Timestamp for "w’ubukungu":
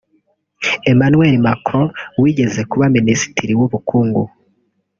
3.59-4.23